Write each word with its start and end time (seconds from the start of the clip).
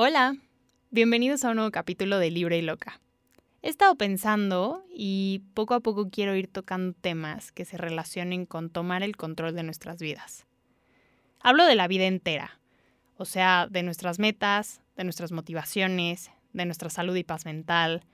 Hola, 0.00 0.36
bienvenidos 0.92 1.44
a 1.44 1.48
un 1.48 1.56
nuevo 1.56 1.72
capítulo 1.72 2.20
de 2.20 2.30
Libre 2.30 2.56
y 2.56 2.62
Loca. 2.62 3.00
He 3.62 3.68
estado 3.68 3.96
pensando 3.96 4.84
y 4.94 5.42
poco 5.54 5.74
a 5.74 5.80
poco 5.80 6.08
quiero 6.08 6.36
ir 6.36 6.46
tocando 6.46 6.92
temas 6.92 7.50
que 7.50 7.64
se 7.64 7.78
relacionen 7.78 8.46
con 8.46 8.70
tomar 8.70 9.02
el 9.02 9.16
control 9.16 9.56
de 9.56 9.64
nuestras 9.64 9.98
vidas. 9.98 10.46
Hablo 11.40 11.64
de 11.64 11.74
la 11.74 11.88
vida 11.88 12.04
entera, 12.04 12.60
o 13.16 13.24
sea, 13.24 13.66
de 13.68 13.82
nuestras 13.82 14.20
metas, 14.20 14.82
de 14.96 15.02
nuestras 15.02 15.32
motivaciones, 15.32 16.30
de 16.52 16.64
nuestra 16.64 16.90
salud 16.90 17.16
y 17.16 17.24
paz 17.24 17.44
mental, 17.44 18.04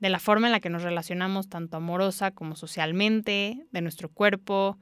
de 0.00 0.08
la 0.08 0.20
forma 0.20 0.46
en 0.46 0.52
la 0.52 0.60
que 0.60 0.70
nos 0.70 0.82
relacionamos 0.82 1.50
tanto 1.50 1.76
amorosa 1.76 2.30
como 2.30 2.56
socialmente, 2.56 3.66
de 3.70 3.82
nuestro 3.82 4.08
cuerpo, 4.08 4.78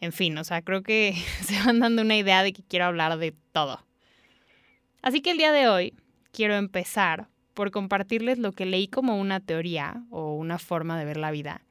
en 0.00 0.12
fin, 0.12 0.38
o 0.38 0.44
sea, 0.44 0.62
creo 0.62 0.82
que 0.82 1.14
se 1.42 1.62
van 1.62 1.80
dando 1.80 2.00
una 2.00 2.16
idea 2.16 2.42
de 2.42 2.54
que 2.54 2.62
quiero 2.62 2.86
hablar 2.86 3.18
de 3.18 3.34
todo. 3.52 3.84
Así 5.02 5.20
que 5.20 5.32
el 5.32 5.38
día 5.38 5.50
de 5.50 5.68
hoy 5.68 5.94
quiero 6.30 6.54
empezar 6.54 7.28
por 7.54 7.72
compartirles 7.72 8.38
lo 8.38 8.52
que 8.52 8.66
leí 8.66 8.86
como 8.86 9.20
una 9.20 9.40
teoría 9.40 10.04
o 10.10 10.34
una 10.34 10.58
forma 10.58 10.98
de 10.98 11.04
ver 11.04 11.16
la 11.16 11.32
vida, 11.32 11.66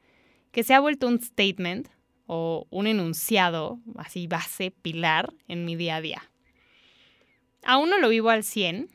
que 0.52 0.64
se 0.64 0.74
ha 0.74 0.82
vuelto 0.82 1.08
un 1.08 1.22
statement 1.22 1.88
o 2.28 2.68
un 2.70 2.88
enunciado, 2.88 3.80
así 3.98 4.28
base, 4.28 4.72
pilar 4.72 5.34
en 5.48 5.64
mi 5.64 5.78
día 5.78 5.96
a 5.96 6.02
día. 6.02 6.32
Aún 7.64 7.90
no 7.90 8.00
lo 8.00 8.10
vivo 8.10 8.30
al 8.30 8.44
100, 8.44 8.90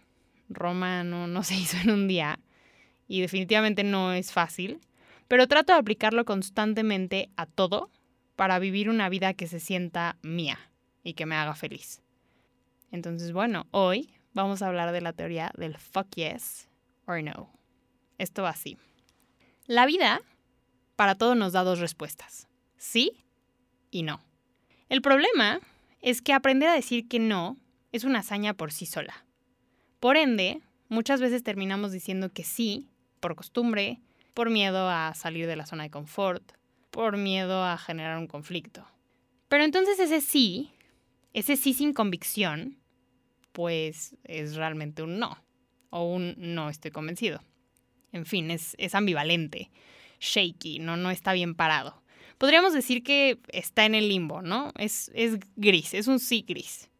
Roma 0.50 1.02
no, 1.02 1.26
no 1.26 1.42
se 1.42 1.54
hizo 1.58 1.78
en 1.78 1.90
un 1.90 2.06
día 2.06 2.38
y 3.08 3.22
definitivamente 3.22 3.84
no 3.84 4.12
es 4.12 4.32
fácil, 4.32 4.80
pero 5.28 5.48
trato 5.48 5.72
de 5.72 5.78
aplicarlo 5.78 6.26
constantemente 6.26 7.30
a 7.36 7.46
todo 7.46 7.90
para 8.36 8.58
vivir 8.58 8.90
una 8.90 9.08
vida 9.08 9.32
que 9.32 9.46
se 9.46 9.60
sienta 9.60 10.18
mía 10.22 10.58
y 11.02 11.14
que 11.14 11.24
me 11.24 11.36
haga 11.36 11.54
feliz. 11.54 12.02
Entonces, 12.92 13.32
bueno, 13.32 13.66
hoy 13.70 14.15
vamos 14.36 14.60
a 14.60 14.68
hablar 14.68 14.92
de 14.92 15.00
la 15.00 15.14
teoría 15.14 15.50
del 15.56 15.76
fuck 15.78 16.14
yes 16.14 16.68
or 17.06 17.22
no. 17.22 17.50
Esto 18.18 18.42
va 18.42 18.50
así. 18.50 18.76
La 19.66 19.86
vida 19.86 20.20
para 20.94 21.14
todo 21.14 21.34
nos 21.34 21.54
da 21.54 21.64
dos 21.64 21.80
respuestas, 21.80 22.46
sí 22.76 23.24
y 23.90 24.02
no. 24.02 24.20
El 24.90 25.00
problema 25.00 25.60
es 26.02 26.20
que 26.20 26.34
aprender 26.34 26.68
a 26.68 26.74
decir 26.74 27.08
que 27.08 27.18
no 27.18 27.56
es 27.92 28.04
una 28.04 28.18
hazaña 28.18 28.52
por 28.52 28.72
sí 28.72 28.84
sola. 28.84 29.24
Por 30.00 30.18
ende, 30.18 30.60
muchas 30.88 31.20
veces 31.20 31.42
terminamos 31.42 31.90
diciendo 31.90 32.30
que 32.30 32.44
sí 32.44 32.90
por 33.20 33.36
costumbre, 33.36 34.02
por 34.34 34.50
miedo 34.50 34.90
a 34.90 35.14
salir 35.14 35.46
de 35.46 35.56
la 35.56 35.64
zona 35.64 35.84
de 35.84 35.90
confort, 35.90 36.52
por 36.90 37.16
miedo 37.16 37.64
a 37.64 37.78
generar 37.78 38.18
un 38.18 38.26
conflicto. 38.26 38.86
Pero 39.48 39.64
entonces 39.64 39.98
ese 39.98 40.20
sí, 40.20 40.72
ese 41.32 41.56
sí 41.56 41.72
sin 41.72 41.94
convicción, 41.94 42.78
pues 43.56 44.14
es 44.24 44.54
realmente 44.54 45.02
un 45.02 45.18
no 45.18 45.42
o 45.88 46.12
un 46.12 46.34
no 46.36 46.68
estoy 46.68 46.90
convencido. 46.90 47.40
En 48.12 48.26
fin, 48.26 48.50
es, 48.50 48.76
ambivalente, 48.94 49.70
shaky, 50.20 50.78
no, 50.78 50.98
no 50.98 51.10
está 51.10 51.32
bien 51.32 51.54
parado. 51.54 52.02
Podríamos 52.36 52.74
decir 52.74 53.02
que 53.02 53.40
está 53.48 53.86
en 53.86 53.94
el 53.94 54.10
limbo, 54.10 54.42
¿no? 54.42 54.74
Es, 54.76 55.10
es 55.14 55.38
gris, 55.56 55.94
es 55.94 56.06
un 56.06 56.18
sí 56.18 56.44
gris. 56.46 56.90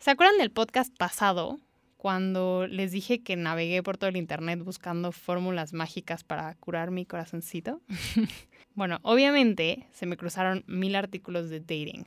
¿Se 0.00 0.10
acuerdan 0.10 0.36
del 0.38 0.50
podcast 0.50 0.92
pasado 0.96 1.60
cuando 1.96 2.66
les 2.66 2.90
dije 2.90 3.22
que 3.22 3.36
navegué 3.36 3.84
por 3.84 3.98
todo 3.98 4.10
el 4.10 4.16
internet 4.16 4.58
buscando 4.64 5.12
fórmulas 5.12 5.72
mágicas 5.72 6.24
para 6.24 6.56
curar 6.56 6.90
mi 6.90 7.06
corazoncito? 7.06 7.80
bueno, 8.74 8.98
obviamente 9.02 9.86
se 9.92 10.06
me 10.06 10.16
cruzaron 10.16 10.64
mil 10.66 10.96
artículos 10.96 11.50
de 11.50 11.60
dating, 11.60 12.04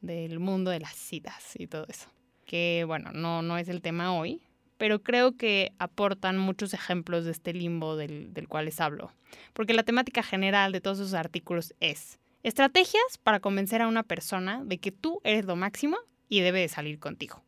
del 0.00 0.40
mundo 0.40 0.72
de 0.72 0.80
las 0.80 0.96
citas 0.96 1.52
y 1.54 1.68
todo 1.68 1.86
eso 1.88 2.08
que 2.46 2.84
bueno, 2.86 3.12
no, 3.12 3.42
no 3.42 3.58
es 3.58 3.68
el 3.68 3.82
tema 3.82 4.14
hoy, 4.14 4.40
pero 4.78 5.02
creo 5.02 5.36
que 5.36 5.72
aportan 5.78 6.38
muchos 6.38 6.72
ejemplos 6.72 7.24
de 7.24 7.32
este 7.32 7.52
limbo 7.52 7.96
del, 7.96 8.32
del 8.32 8.48
cual 8.48 8.66
les 8.66 8.80
hablo. 8.80 9.12
Porque 9.52 9.74
la 9.74 9.82
temática 9.82 10.22
general 10.22 10.72
de 10.72 10.80
todos 10.80 10.98
esos 10.98 11.14
artículos 11.14 11.74
es 11.80 12.18
estrategias 12.42 13.18
para 13.22 13.40
convencer 13.40 13.82
a 13.82 13.88
una 13.88 14.02
persona 14.04 14.62
de 14.64 14.78
que 14.78 14.92
tú 14.92 15.20
eres 15.24 15.44
lo 15.44 15.56
máximo 15.56 15.96
y 16.28 16.40
debe 16.40 16.60
de 16.60 16.68
salir 16.68 16.98
contigo. 16.98 17.42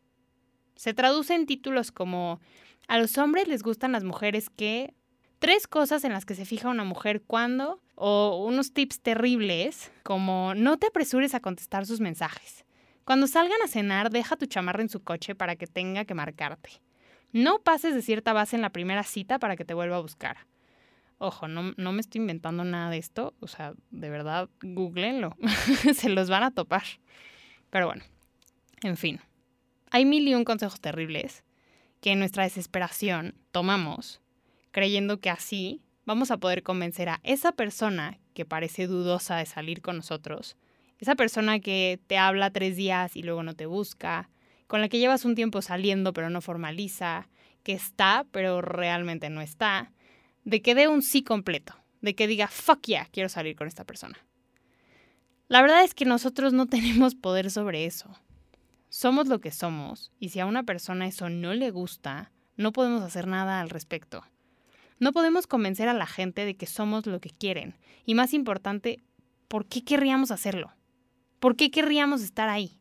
Se 0.75 0.93
traduce 0.93 1.33
en 1.33 1.45
títulos 1.45 1.91
como 1.91 2.39
a 2.87 2.97
los 2.99 3.17
hombres 3.17 3.47
les 3.47 3.63
gustan 3.63 3.91
las 3.91 4.03
mujeres 4.03 4.49
que 4.49 4.93
tres 5.39 5.67
cosas 5.67 6.03
en 6.03 6.11
las 6.11 6.25
que 6.25 6.35
se 6.35 6.45
fija 6.45 6.69
una 6.69 6.83
mujer 6.83 7.21
cuando 7.25 7.81
o 7.95 8.43
unos 8.45 8.73
tips 8.73 9.01
terribles 9.01 9.91
como 10.03 10.53
no 10.55 10.77
te 10.77 10.87
apresures 10.87 11.33
a 11.33 11.39
contestar 11.39 11.85
sus 11.85 11.99
mensajes. 11.99 12.65
Cuando 13.09 13.25
salgan 13.25 13.59
a 13.63 13.67
cenar, 13.67 14.11
deja 14.11 14.37
tu 14.37 14.45
chamarra 14.45 14.83
en 14.83 14.89
su 14.89 15.01
coche 15.01 15.33
para 15.33 15.55
que 15.55 15.65
tenga 15.65 16.05
que 16.05 16.13
marcarte. 16.13 16.69
No 17.31 17.57
pases 17.57 17.95
de 17.95 18.03
cierta 18.03 18.33
base 18.33 18.55
en 18.55 18.61
la 18.61 18.69
primera 18.69 19.01
cita 19.01 19.39
para 19.39 19.55
que 19.55 19.65
te 19.65 19.73
vuelva 19.73 19.95
a 19.95 20.01
buscar. 20.01 20.45
Ojo, 21.17 21.47
no, 21.47 21.73
no 21.75 21.91
me 21.91 22.01
estoy 22.01 22.21
inventando 22.21 22.63
nada 22.63 22.91
de 22.91 22.99
esto. 22.99 23.33
O 23.39 23.47
sea, 23.47 23.73
de 23.89 24.11
verdad, 24.11 24.47
googleenlo. 24.61 25.35
Se 25.95 26.09
los 26.09 26.29
van 26.29 26.43
a 26.43 26.51
topar. 26.51 26.83
Pero 27.71 27.87
bueno, 27.87 28.03
en 28.83 28.95
fin. 28.95 29.19
Hay 29.89 30.05
mil 30.05 30.27
y 30.27 30.35
un 30.35 30.43
consejos 30.43 30.79
terribles 30.79 31.43
que 32.01 32.11
en 32.11 32.19
nuestra 32.19 32.43
desesperación 32.43 33.33
tomamos, 33.51 34.21
creyendo 34.69 35.19
que 35.19 35.31
así 35.31 35.81
vamos 36.05 36.29
a 36.29 36.37
poder 36.37 36.61
convencer 36.61 37.09
a 37.09 37.21
esa 37.23 37.53
persona 37.53 38.19
que 38.35 38.45
parece 38.45 38.85
dudosa 38.85 39.37
de 39.37 39.47
salir 39.47 39.81
con 39.81 39.95
nosotros 39.95 40.57
esa 40.99 41.15
persona 41.15 41.59
que 41.59 41.99
te 42.07 42.17
habla 42.17 42.51
tres 42.51 42.75
días 42.75 43.15
y 43.15 43.23
luego 43.23 43.43
no 43.43 43.55
te 43.55 43.65
busca, 43.65 44.29
con 44.67 44.81
la 44.81 44.89
que 44.89 44.99
llevas 44.99 45.25
un 45.25 45.35
tiempo 45.35 45.61
saliendo 45.61 46.13
pero 46.13 46.29
no 46.29 46.41
formaliza, 46.41 47.29
que 47.63 47.73
está 47.73 48.25
pero 48.31 48.61
realmente 48.61 49.29
no 49.29 49.41
está, 49.41 49.91
de 50.43 50.61
que 50.61 50.75
dé 50.75 50.87
un 50.87 51.01
sí 51.01 51.23
completo, 51.23 51.73
de 52.01 52.15
que 52.15 52.27
diga, 52.27 52.47
fuck 52.47 52.81
yeah, 52.85 53.07
quiero 53.11 53.29
salir 53.29 53.55
con 53.55 53.67
esta 53.67 53.85
persona. 53.85 54.17
La 55.47 55.61
verdad 55.61 55.83
es 55.83 55.95
que 55.95 56.05
nosotros 56.05 56.53
no 56.53 56.65
tenemos 56.67 57.15
poder 57.15 57.49
sobre 57.49 57.85
eso. 57.85 58.09
Somos 58.89 59.27
lo 59.27 59.39
que 59.39 59.51
somos 59.51 60.11
y 60.19 60.29
si 60.29 60.39
a 60.39 60.45
una 60.45 60.63
persona 60.63 61.07
eso 61.07 61.29
no 61.29 61.53
le 61.53 61.71
gusta, 61.71 62.31
no 62.57 62.71
podemos 62.71 63.03
hacer 63.03 63.27
nada 63.27 63.61
al 63.61 63.69
respecto. 63.69 64.23
No 64.99 65.13
podemos 65.13 65.47
convencer 65.47 65.87
a 65.87 65.93
la 65.93 66.07
gente 66.07 66.43
de 66.43 66.57
que 66.57 66.65
somos 66.65 67.05
lo 67.05 67.21
que 67.21 67.29
quieren 67.29 67.75
y 68.05 68.15
más 68.15 68.33
importante, 68.33 69.01
¿por 69.47 69.65
qué 69.65 69.83
querríamos 69.83 70.31
hacerlo? 70.31 70.73
¿Por 71.39 71.55
qué 71.55 71.71
querríamos 71.71 72.21
estar 72.21 72.49
ahí? 72.49 72.77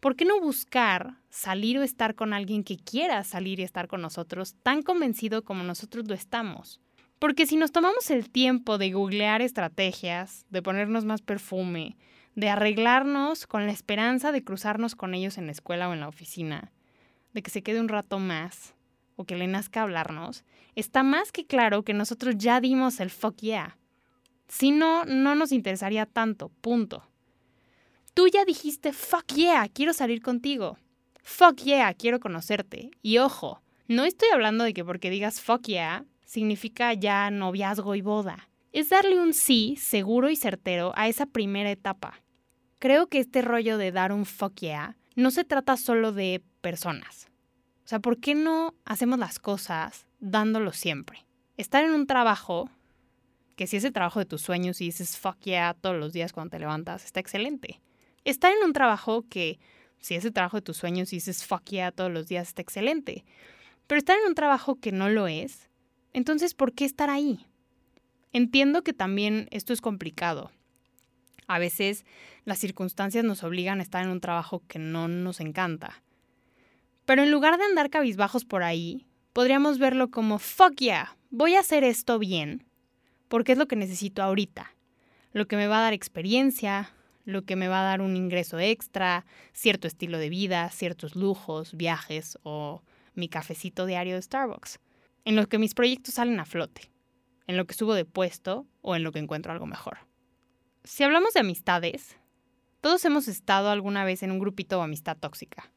¿Por 0.00 0.16
qué 0.16 0.24
no 0.24 0.40
buscar 0.40 1.14
salir 1.30 1.78
o 1.78 1.82
estar 1.82 2.14
con 2.14 2.32
alguien 2.32 2.64
que 2.64 2.76
quiera 2.76 3.22
salir 3.24 3.60
y 3.60 3.62
estar 3.62 3.88
con 3.88 4.02
nosotros 4.02 4.56
tan 4.62 4.82
convencido 4.82 5.44
como 5.44 5.62
nosotros 5.62 6.06
lo 6.08 6.14
estamos? 6.14 6.80
Porque 7.18 7.46
si 7.46 7.56
nos 7.56 7.72
tomamos 7.72 8.10
el 8.10 8.30
tiempo 8.30 8.78
de 8.78 8.92
googlear 8.92 9.42
estrategias, 9.42 10.46
de 10.50 10.62
ponernos 10.62 11.04
más 11.04 11.22
perfume, 11.22 11.96
de 12.34 12.48
arreglarnos 12.48 13.46
con 13.46 13.66
la 13.66 13.72
esperanza 13.72 14.30
de 14.30 14.44
cruzarnos 14.44 14.94
con 14.94 15.14
ellos 15.14 15.38
en 15.38 15.46
la 15.46 15.52
escuela 15.52 15.88
o 15.88 15.92
en 15.92 16.00
la 16.00 16.08
oficina, 16.08 16.72
de 17.32 17.42
que 17.42 17.50
se 17.50 17.62
quede 17.62 17.80
un 17.80 17.88
rato 17.88 18.18
más 18.18 18.74
o 19.16 19.24
que 19.24 19.36
le 19.36 19.48
nazca 19.48 19.82
hablarnos, 19.82 20.44
está 20.76 21.02
más 21.02 21.32
que 21.32 21.46
claro 21.46 21.82
que 21.82 21.94
nosotros 21.94 22.36
ya 22.38 22.60
dimos 22.60 23.00
el 23.00 23.10
fuck 23.10 23.36
yeah. 23.38 23.78
Si 24.46 24.70
no, 24.70 25.04
no 25.04 25.34
nos 25.34 25.50
interesaría 25.50 26.06
tanto, 26.06 26.50
punto. 26.60 27.07
Tú 28.14 28.28
ya 28.28 28.44
dijiste, 28.44 28.92
fuck 28.92 29.26
yeah, 29.34 29.68
quiero 29.68 29.92
salir 29.92 30.22
contigo. 30.22 30.78
Fuck 31.22 31.58
yeah, 31.62 31.92
quiero 31.94 32.20
conocerte. 32.20 32.90
Y 33.02 33.18
ojo, 33.18 33.62
no 33.86 34.04
estoy 34.04 34.28
hablando 34.32 34.64
de 34.64 34.74
que 34.74 34.84
porque 34.84 35.10
digas 35.10 35.40
fuck 35.40 35.62
yeah 35.62 36.04
significa 36.24 36.92
ya 36.92 37.30
noviazgo 37.30 37.94
y 37.94 38.02
boda. 38.02 38.48
Es 38.72 38.90
darle 38.90 39.18
un 39.18 39.32
sí 39.32 39.76
seguro 39.80 40.28
y 40.30 40.36
certero 40.36 40.92
a 40.94 41.08
esa 41.08 41.26
primera 41.26 41.70
etapa. 41.70 42.22
Creo 42.78 43.08
que 43.08 43.18
este 43.18 43.42
rollo 43.42 43.78
de 43.78 43.92
dar 43.92 44.12
un 44.12 44.26
fuck 44.26 44.54
yeah 44.60 44.96
no 45.16 45.30
se 45.30 45.44
trata 45.44 45.76
solo 45.76 46.12
de 46.12 46.42
personas. 46.60 47.28
O 47.84 47.88
sea, 47.88 48.00
¿por 48.00 48.20
qué 48.20 48.34
no 48.34 48.74
hacemos 48.84 49.18
las 49.18 49.38
cosas 49.38 50.06
dándolo 50.20 50.72
siempre? 50.72 51.26
Estar 51.56 51.82
en 51.82 51.92
un 51.92 52.06
trabajo, 52.06 52.70
que 53.56 53.66
si 53.66 53.78
es 53.78 53.84
el 53.84 53.92
trabajo 53.92 54.18
de 54.18 54.26
tus 54.26 54.42
sueños 54.42 54.80
y 54.80 54.84
dices 54.84 55.16
fuck 55.16 55.40
yeah 55.40 55.74
todos 55.74 55.96
los 55.96 56.12
días 56.12 56.32
cuando 56.32 56.50
te 56.50 56.58
levantas, 56.58 57.04
está 57.04 57.20
excelente. 57.20 57.80
Estar 58.28 58.52
en 58.52 58.62
un 58.62 58.74
trabajo 58.74 59.24
que, 59.26 59.58
si 60.00 60.14
es 60.14 60.22
el 60.26 60.34
trabajo 60.34 60.58
de 60.58 60.62
tus 60.62 60.76
sueños 60.76 61.14
y 61.14 61.16
dices 61.16 61.46
fuck 61.46 61.64
yeah 61.70 61.90
todos 61.90 62.12
los 62.12 62.28
días, 62.28 62.48
está 62.48 62.60
excelente. 62.60 63.24
Pero 63.86 63.98
estar 63.98 64.18
en 64.18 64.26
un 64.26 64.34
trabajo 64.34 64.78
que 64.78 64.92
no 64.92 65.08
lo 65.08 65.28
es, 65.28 65.70
entonces, 66.12 66.52
¿por 66.52 66.74
qué 66.74 66.84
estar 66.84 67.08
ahí? 67.08 67.46
Entiendo 68.34 68.84
que 68.84 68.92
también 68.92 69.48
esto 69.50 69.72
es 69.72 69.80
complicado. 69.80 70.52
A 71.46 71.58
veces 71.58 72.04
las 72.44 72.58
circunstancias 72.58 73.24
nos 73.24 73.42
obligan 73.44 73.80
a 73.80 73.82
estar 73.82 74.04
en 74.04 74.10
un 74.10 74.20
trabajo 74.20 74.62
que 74.68 74.78
no 74.78 75.08
nos 75.08 75.40
encanta. 75.40 76.02
Pero 77.06 77.22
en 77.22 77.30
lugar 77.30 77.56
de 77.56 77.64
andar 77.64 77.88
cabizbajos 77.88 78.44
por 78.44 78.62
ahí, 78.62 79.06
podríamos 79.32 79.78
verlo 79.78 80.10
como 80.10 80.38
fuck 80.38 80.74
yeah, 80.76 81.16
voy 81.30 81.54
a 81.54 81.60
hacer 81.60 81.82
esto 81.82 82.18
bien, 82.18 82.66
porque 83.28 83.52
es 83.52 83.58
lo 83.58 83.68
que 83.68 83.76
necesito 83.76 84.22
ahorita, 84.22 84.74
lo 85.32 85.48
que 85.48 85.56
me 85.56 85.66
va 85.66 85.78
a 85.78 85.82
dar 85.84 85.94
experiencia, 85.94 86.92
lo 87.28 87.44
que 87.44 87.56
me 87.56 87.68
va 87.68 87.82
a 87.82 87.84
dar 87.84 88.00
un 88.00 88.16
ingreso 88.16 88.58
extra, 88.58 89.26
cierto 89.52 89.86
estilo 89.86 90.16
de 90.16 90.30
vida, 90.30 90.70
ciertos 90.70 91.14
lujos, 91.14 91.76
viajes 91.76 92.38
o 92.42 92.82
mi 93.14 93.28
cafecito 93.28 93.84
diario 93.84 94.14
de 94.14 94.22
Starbucks, 94.22 94.80
en 95.26 95.36
lo 95.36 95.46
que 95.46 95.58
mis 95.58 95.74
proyectos 95.74 96.14
salen 96.14 96.40
a 96.40 96.46
flote, 96.46 96.90
en 97.46 97.58
lo 97.58 97.66
que 97.66 97.74
subo 97.74 97.92
de 97.92 98.06
puesto 98.06 98.66
o 98.80 98.96
en 98.96 99.02
lo 99.02 99.12
que 99.12 99.18
encuentro 99.18 99.52
algo 99.52 99.66
mejor. 99.66 99.98
Si 100.84 101.02
hablamos 101.02 101.34
de 101.34 101.40
amistades, 101.40 102.16
todos 102.80 103.04
hemos 103.04 103.28
estado 103.28 103.68
alguna 103.68 104.04
vez 104.04 104.22
en 104.22 104.30
un 104.30 104.38
grupito 104.38 104.78
o 104.78 104.82
amistad 104.82 105.18
tóxica. 105.18 105.70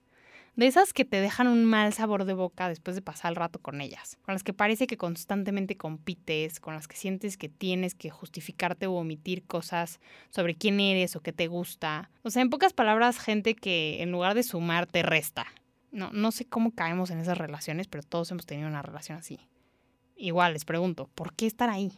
De 0.56 0.68
esas 0.68 0.92
que 0.92 1.06
te 1.06 1.22
dejan 1.22 1.48
un 1.48 1.64
mal 1.64 1.94
sabor 1.94 2.26
de 2.26 2.34
boca 2.34 2.68
después 2.68 2.96
de 2.96 3.02
pasar 3.02 3.32
el 3.32 3.38
rato 3.38 3.60
con 3.60 3.80
ellas, 3.80 4.18
con 4.22 4.34
las 4.34 4.44
que 4.44 4.52
parece 4.54 4.86
que 4.86 4.98
constantemente 4.98 5.78
compites, 5.78 6.60
con 6.60 6.74
las 6.74 6.90
que 6.90 6.98
sientes 6.98 7.38
que 7.38 7.48
tienes 7.48 7.96
que 7.96 8.10
justificarte 8.10 8.86
o 8.86 8.94
omitir 8.94 9.46
cosas 9.46 10.02
sobre 10.30 10.56
quién 10.56 10.82
eres 10.82 11.16
o 11.16 11.22
qué 11.22 11.32
te 11.32 11.48
gusta. 11.48 12.12
O 12.24 12.30
sea, 12.30 12.42
en 12.42 12.50
pocas 12.50 12.74
palabras, 12.74 13.18
gente 13.18 13.56
que 13.56 14.04
en 14.04 14.12
lugar 14.12 14.36
de 14.36 14.44
sumar 14.44 14.88
te 14.88 15.04
resta. 15.04 15.48
No, 15.92 16.12
no 16.12 16.32
sé 16.32 16.46
cómo 16.46 16.76
caemos 16.76 17.12
en 17.12 17.20
esas 17.20 17.38
relaciones, 17.38 17.88
pero 17.88 18.04
todos 18.04 18.30
hemos 18.32 18.46
tenido 18.46 18.68
una 18.68 18.82
relación 18.82 19.18
así. 19.18 19.40
Igual 20.18 20.54
les 20.54 20.66
pregunto, 20.66 21.10
¿por 21.16 21.34
qué 21.34 21.48
estar 21.48 21.70
ahí? 21.70 21.94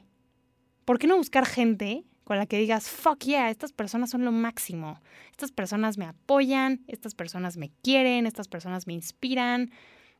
¿Por 0.86 1.00
qué 1.00 1.08
no 1.08 1.18
buscar 1.18 1.46
gente 1.46 2.04
con 2.24 2.38
la 2.38 2.46
que 2.46 2.58
digas, 2.58 2.90
fuck 2.90 3.24
yeah, 3.24 3.50
estas 3.50 3.74
personas 3.74 4.10
son 4.10 4.24
lo 4.25 4.31
máximo, 4.31 5.00
estas 5.31 5.52
personas 5.52 5.98
me 5.98 6.06
apoyan, 6.06 6.84
estas 6.88 7.16
personas 7.16 7.58
me 7.58 7.72
quieren, 7.81 8.25
estas 8.25 8.48
personas 8.48 8.88
me 8.88 8.94
inspiran, 8.94 9.72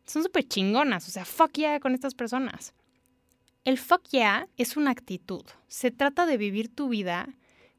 son 0.06 0.24
súper 0.24 0.48
chingonas, 0.48 1.08
o 1.08 1.12
sea, 1.12 1.26
fuck 1.26 1.54
yeah 1.54 1.80
con 1.80 1.94
estas 1.94 2.14
personas. 2.14 2.74
El 3.64 3.78
fuck 3.78 4.04
yeah 4.10 4.48
es 4.58 4.76
una 4.76 4.92
actitud, 4.92 5.44
se 5.68 5.92
trata 5.92 6.26
de 6.26 6.38
vivir 6.38 6.74
tu 6.74 6.90
vida 6.90 7.30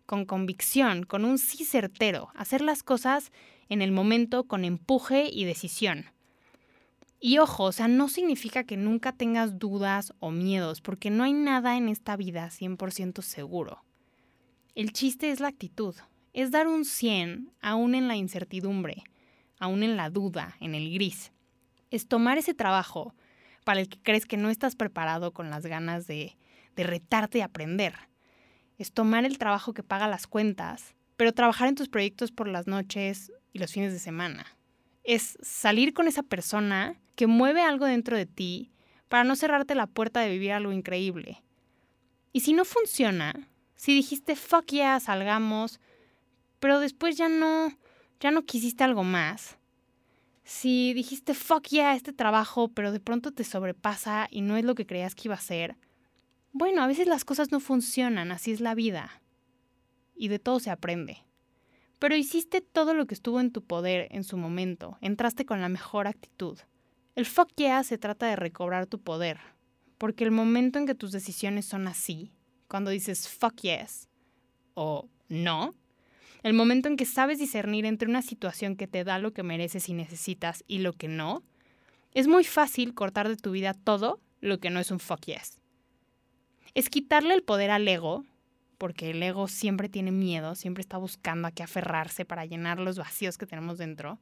con 0.06 0.24
convicción, 0.24 1.04
con 1.04 1.24
un 1.24 1.38
sí 1.38 1.64
certero, 1.64 2.30
hacer 2.34 2.60
las 2.60 2.82
cosas 2.82 3.32
en 3.68 3.82
el 3.82 3.92
momento 3.92 4.44
con 4.44 4.64
empuje 4.64 5.28
y 5.30 5.44
decisión. 5.44 6.06
Y 7.20 7.38
ojo, 7.38 7.64
o 7.64 7.72
sea, 7.72 7.88
no 7.88 8.08
significa 8.08 8.64
que 8.64 8.76
nunca 8.76 9.12
tengas 9.12 9.58
dudas 9.58 10.12
o 10.20 10.30
miedos, 10.30 10.82
porque 10.82 11.08
no 11.08 11.24
hay 11.24 11.32
nada 11.32 11.76
en 11.76 11.88
esta 11.88 12.16
vida 12.16 12.50
100% 12.50 13.22
seguro. 13.22 13.82
El 14.74 14.92
chiste 14.92 15.30
es 15.30 15.38
la 15.38 15.46
actitud, 15.46 15.94
es 16.32 16.50
dar 16.50 16.66
un 16.66 16.84
100 16.84 17.52
aún 17.60 17.94
en 17.94 18.08
la 18.08 18.16
incertidumbre, 18.16 19.04
aún 19.60 19.84
en 19.84 19.96
la 19.96 20.10
duda, 20.10 20.56
en 20.58 20.74
el 20.74 20.92
gris. 20.92 21.30
Es 21.92 22.08
tomar 22.08 22.38
ese 22.38 22.54
trabajo 22.54 23.14
para 23.64 23.78
el 23.78 23.88
que 23.88 24.02
crees 24.02 24.26
que 24.26 24.36
no 24.36 24.50
estás 24.50 24.74
preparado 24.74 25.32
con 25.32 25.48
las 25.48 25.64
ganas 25.64 26.08
de, 26.08 26.36
retarte 26.74 27.38
y 27.38 27.42
aprender. 27.42 27.94
Es 28.76 28.92
tomar 28.92 29.24
el 29.24 29.38
trabajo 29.38 29.74
que 29.74 29.84
paga 29.84 30.08
las 30.08 30.26
cuentas, 30.26 30.96
pero 31.16 31.32
trabajar 31.32 31.68
en 31.68 31.76
tus 31.76 31.88
proyectos 31.88 32.32
por 32.32 32.48
las 32.48 32.66
noches 32.66 33.30
y 33.52 33.60
los 33.60 33.70
fines 33.70 33.92
de 33.92 34.00
semana. 34.00 34.44
Es 35.04 35.38
salir 35.40 35.94
con 35.94 36.08
esa 36.08 36.24
persona 36.24 37.00
que 37.14 37.28
mueve 37.28 37.62
algo 37.62 37.86
dentro 37.86 38.16
de 38.16 38.26
ti 38.26 38.72
para 39.08 39.22
no 39.22 39.36
cerrarte 39.36 39.76
la 39.76 39.86
puerta 39.86 40.18
de 40.18 40.30
vivir 40.30 40.50
algo 40.50 40.72
increíble. 40.72 41.44
Y 42.32 42.40
si 42.40 42.54
no 42.54 42.64
funciona, 42.64 43.48
si 43.84 43.92
dijiste 43.92 44.34
fuck 44.34 44.64
yeah, 44.68 44.98
salgamos, 44.98 45.78
pero 46.58 46.80
después 46.80 47.18
ya 47.18 47.28
no, 47.28 47.70
ya 48.18 48.30
no 48.30 48.46
quisiste 48.46 48.82
algo 48.82 49.04
más. 49.04 49.58
Si 50.42 50.94
dijiste 50.94 51.34
fuck 51.34 51.66
yeah, 51.68 51.94
este 51.94 52.14
trabajo, 52.14 52.68
pero 52.68 52.92
de 52.92 53.00
pronto 53.00 53.30
te 53.30 53.44
sobrepasa 53.44 54.26
y 54.30 54.40
no 54.40 54.56
es 54.56 54.64
lo 54.64 54.74
que 54.74 54.86
creías 54.86 55.14
que 55.14 55.28
iba 55.28 55.34
a 55.34 55.38
ser. 55.38 55.76
Bueno, 56.54 56.82
a 56.82 56.86
veces 56.86 57.06
las 57.06 57.26
cosas 57.26 57.52
no 57.52 57.60
funcionan, 57.60 58.32
así 58.32 58.52
es 58.52 58.62
la 58.62 58.74
vida. 58.74 59.20
Y 60.16 60.28
de 60.28 60.38
todo 60.38 60.60
se 60.60 60.70
aprende. 60.70 61.18
Pero 61.98 62.16
hiciste 62.16 62.62
todo 62.62 62.94
lo 62.94 63.04
que 63.04 63.12
estuvo 63.12 63.38
en 63.38 63.52
tu 63.52 63.62
poder 63.62 64.08
en 64.12 64.24
su 64.24 64.38
momento, 64.38 64.96
entraste 65.02 65.44
con 65.44 65.60
la 65.60 65.68
mejor 65.68 66.06
actitud. 66.06 66.58
El 67.16 67.26
fuck 67.26 67.50
yeah 67.56 67.84
se 67.84 67.98
trata 67.98 68.24
de 68.28 68.36
recobrar 68.36 68.86
tu 68.86 68.98
poder, 68.98 69.40
porque 69.98 70.24
el 70.24 70.30
momento 70.30 70.78
en 70.78 70.86
que 70.86 70.94
tus 70.94 71.12
decisiones 71.12 71.66
son 71.66 71.86
así, 71.86 72.32
cuando 72.68 72.90
dices 72.90 73.28
fuck 73.28 73.60
yes 73.62 74.08
o 74.74 75.08
no, 75.28 75.74
el 76.42 76.52
momento 76.52 76.88
en 76.88 76.96
que 76.96 77.06
sabes 77.06 77.38
discernir 77.38 77.86
entre 77.86 78.08
una 78.08 78.22
situación 78.22 78.76
que 78.76 78.86
te 78.86 79.02
da 79.02 79.18
lo 79.18 79.32
que 79.32 79.42
mereces 79.42 79.88
y 79.88 79.94
necesitas 79.94 80.62
y 80.66 80.78
lo 80.78 80.92
que 80.92 81.08
no, 81.08 81.42
es 82.12 82.28
muy 82.28 82.44
fácil 82.44 82.94
cortar 82.94 83.28
de 83.28 83.36
tu 83.36 83.52
vida 83.52 83.74
todo 83.74 84.20
lo 84.40 84.60
que 84.60 84.70
no 84.70 84.78
es 84.78 84.90
un 84.90 85.00
fuck 85.00 85.24
yes. 85.24 85.58
Es 86.74 86.90
quitarle 86.90 87.34
el 87.34 87.42
poder 87.42 87.70
al 87.70 87.88
ego, 87.88 88.24
porque 88.78 89.10
el 89.10 89.22
ego 89.22 89.48
siempre 89.48 89.88
tiene 89.88 90.12
miedo, 90.12 90.54
siempre 90.54 90.82
está 90.82 90.98
buscando 90.98 91.48
a 91.48 91.50
qué 91.50 91.62
aferrarse 91.62 92.24
para 92.24 92.44
llenar 92.44 92.78
los 92.78 92.98
vacíos 92.98 93.38
que 93.38 93.46
tenemos 93.46 93.78
dentro. 93.78 94.18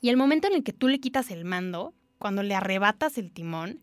Y 0.00 0.08
el 0.08 0.16
momento 0.16 0.48
en 0.48 0.54
el 0.54 0.64
que 0.64 0.72
tú 0.72 0.88
le 0.88 1.00
quitas 1.00 1.30
el 1.30 1.44
mando, 1.44 1.92
cuando 2.18 2.42
le 2.42 2.54
arrebatas 2.54 3.18
el 3.18 3.30
timón, 3.30 3.82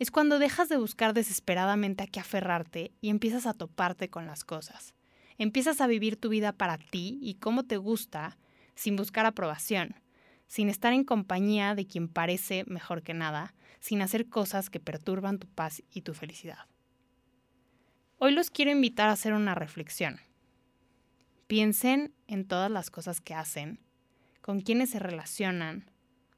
es 0.00 0.10
cuando 0.10 0.38
dejas 0.38 0.70
de 0.70 0.78
buscar 0.78 1.12
desesperadamente 1.12 2.02
a 2.02 2.06
qué 2.06 2.20
aferrarte 2.20 2.90
y 3.02 3.10
empiezas 3.10 3.46
a 3.46 3.52
toparte 3.52 4.08
con 4.08 4.26
las 4.26 4.44
cosas. 4.44 4.94
Empiezas 5.36 5.82
a 5.82 5.86
vivir 5.86 6.16
tu 6.16 6.30
vida 6.30 6.52
para 6.52 6.78
ti 6.78 7.18
y 7.20 7.34
cómo 7.34 7.64
te 7.64 7.76
gusta, 7.76 8.38
sin 8.74 8.96
buscar 8.96 9.26
aprobación, 9.26 9.94
sin 10.46 10.70
estar 10.70 10.94
en 10.94 11.04
compañía 11.04 11.74
de 11.74 11.86
quien 11.86 12.08
parece 12.08 12.64
mejor 12.66 13.02
que 13.02 13.12
nada, 13.12 13.54
sin 13.78 14.00
hacer 14.00 14.30
cosas 14.30 14.70
que 14.70 14.80
perturban 14.80 15.38
tu 15.38 15.48
paz 15.48 15.82
y 15.92 16.00
tu 16.00 16.14
felicidad. 16.14 16.66
Hoy 18.16 18.32
los 18.32 18.48
quiero 18.48 18.70
invitar 18.70 19.10
a 19.10 19.12
hacer 19.12 19.34
una 19.34 19.54
reflexión. 19.54 20.18
Piensen 21.46 22.14
en 22.26 22.46
todas 22.46 22.70
las 22.70 22.90
cosas 22.90 23.20
que 23.20 23.34
hacen, 23.34 23.80
con 24.40 24.62
quienes 24.62 24.88
se 24.88 24.98
relacionan, 24.98 25.90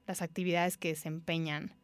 las 0.04 0.20
actividades 0.20 0.78
que 0.78 0.88
desempeñan, 0.88 1.76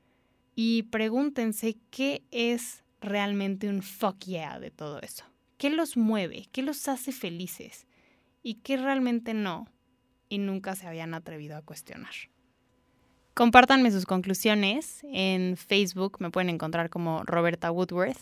y 0.60 0.82
pregúntense 0.82 1.76
qué 1.88 2.24
es 2.32 2.82
realmente 3.00 3.68
un 3.68 3.80
fuck 3.80 4.18
yeah 4.24 4.58
de 4.58 4.72
todo 4.72 5.00
eso. 5.00 5.24
¿Qué 5.56 5.70
los 5.70 5.96
mueve? 5.96 6.48
¿Qué 6.50 6.62
los 6.62 6.88
hace 6.88 7.12
felices? 7.12 7.86
¿Y 8.42 8.54
qué 8.54 8.76
realmente 8.76 9.34
no? 9.34 9.68
Y 10.28 10.38
nunca 10.38 10.74
se 10.74 10.88
habían 10.88 11.14
atrevido 11.14 11.56
a 11.56 11.62
cuestionar. 11.62 12.10
Compártanme 13.34 13.92
sus 13.92 14.04
conclusiones. 14.04 15.06
En 15.12 15.56
Facebook 15.56 16.16
me 16.18 16.32
pueden 16.32 16.50
encontrar 16.50 16.90
como 16.90 17.22
Roberta 17.22 17.70
Woodworth. 17.70 18.18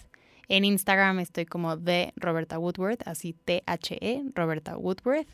En 0.49 0.67
Instagram 0.67 1.21
estoy 1.21 1.47
como 1.47 1.79
de 1.79 2.13
Roberta 2.17 2.59
Woodworth, 2.59 3.01
así 3.09 3.33
T-H-E, 3.33 4.25
Roberta 4.35 4.77
Woodworth. 4.77 5.31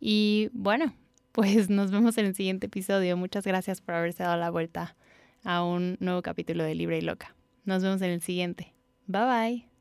Y 0.00 0.48
bueno, 0.52 0.96
pues 1.30 1.70
nos 1.70 1.92
vemos 1.92 2.18
en 2.18 2.26
el 2.26 2.34
siguiente 2.34 2.66
episodio. 2.66 3.16
Muchas 3.16 3.44
gracias 3.44 3.80
por 3.80 3.94
haberse 3.94 4.24
dado 4.24 4.36
la 4.36 4.50
vuelta 4.50 4.96
a 5.44 5.62
un 5.62 5.96
nuevo 6.00 6.22
capítulo 6.22 6.64
de 6.64 6.74
Libre 6.74 6.98
y 6.98 7.02
Loca. 7.02 7.34
Nos 7.64 7.82
vemos 7.82 8.02
en 8.02 8.10
el 8.10 8.20
siguiente. 8.20 8.74
Bye 9.06 9.24
bye. 9.24 9.73